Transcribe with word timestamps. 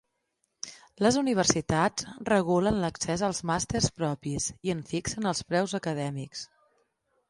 Les 1.05 1.19
universitats 1.21 2.07
regulen 2.31 2.81
l'accés 2.85 3.25
als 3.29 3.45
màsters 3.53 3.93
propis 4.01 4.51
i 4.69 4.77
en 4.79 4.85
fixen 4.93 5.33
els 5.35 5.49
preus 5.53 5.81
acadèmics. 5.85 6.49